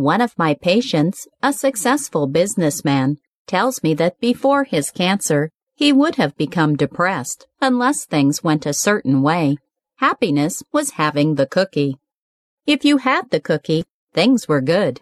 [0.00, 6.14] One of my patients, a successful businessman, tells me that before his cancer, he would
[6.14, 9.58] have become depressed unless things went a certain way.
[9.96, 11.98] Happiness was having the cookie.
[12.64, 13.84] If you had the cookie,
[14.14, 15.00] things were good.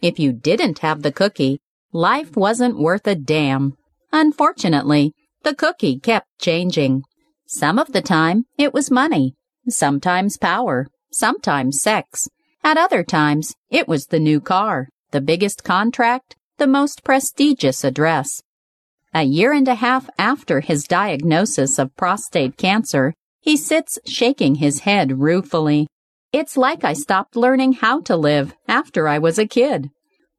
[0.00, 1.60] If you didn't have the cookie,
[1.92, 3.76] life wasn't worth a damn.
[4.12, 5.12] Unfortunately,
[5.42, 7.02] the cookie kept changing.
[7.46, 9.34] Some of the time, it was money.
[9.68, 10.86] Sometimes power.
[11.12, 12.30] Sometimes sex.
[12.64, 18.42] At other times, it was the new car, the biggest contract, the most prestigious address.
[19.14, 24.80] A year and a half after his diagnosis of prostate cancer, he sits shaking his
[24.80, 25.86] head ruefully.
[26.32, 29.90] It's like I stopped learning how to live after I was a kid.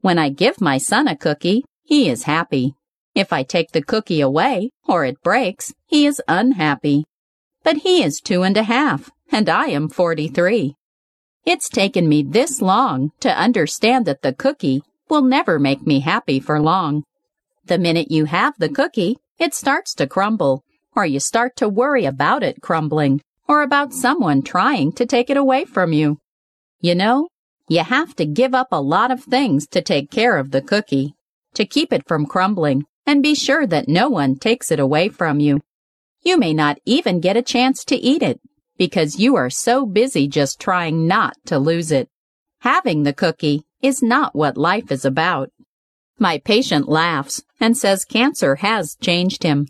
[0.02, 2.74] When I give my son a cookie, he is happy.
[3.14, 7.04] If I take the cookie away, or it breaks, he is unhappy.
[7.64, 10.76] But he is two and a half, and I am 43.
[11.46, 16.38] It's taken me this long to understand that the cookie will never make me happy
[16.38, 17.02] for long.
[17.64, 20.62] The minute you have the cookie, it starts to crumble,
[20.94, 25.36] or you start to worry about it crumbling, or about someone trying to take it
[25.38, 26.18] away from you.
[26.80, 27.28] You know,
[27.68, 31.14] you have to give up a lot of things to take care of the cookie,
[31.54, 35.40] to keep it from crumbling, and be sure that no one takes it away from
[35.40, 35.60] you.
[36.22, 38.40] You may not even get a chance to eat it
[38.80, 42.08] because you are so busy just trying not to lose it.
[42.60, 45.50] Having the cookie is not what life is about.
[46.18, 49.66] My patient laughs and says cancer has changed him.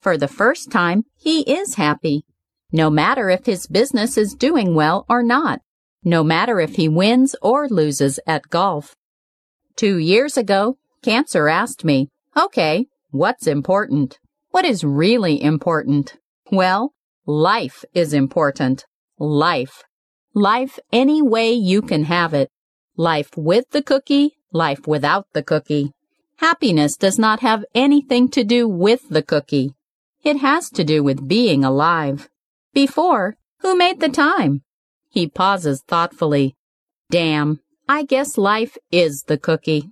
[0.00, 2.24] For the first time, he is happy.
[2.72, 5.60] No matter if his business is doing well or not.
[6.02, 8.96] No matter if he wins or loses at golf.
[9.76, 14.18] Two years ago, cancer asked me, okay, what's important?
[14.48, 16.16] What is really important?
[16.50, 16.94] Well,
[17.26, 18.86] life is important.
[19.18, 19.82] Life.
[20.34, 22.50] Life any way you can have it.
[22.96, 25.92] Life with the cookie life without the cookie.
[26.38, 29.74] Happiness does not have anything to do with the cookie.
[30.24, 32.28] It has to do with being alive.
[32.74, 34.62] Before, who made the time?
[35.08, 36.56] He pauses thoughtfully.
[37.10, 39.90] Damn, I guess life is the cookie.